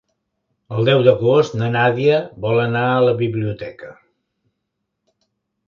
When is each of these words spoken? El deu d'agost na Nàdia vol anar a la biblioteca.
El 0.77 0.87
deu 0.87 1.03
d'agost 1.07 1.57
na 1.59 1.67
Nàdia 1.75 2.17
vol 2.47 2.63
anar 2.65 2.83
a 2.95 3.05
la 3.11 3.13
biblioteca. 3.21 3.93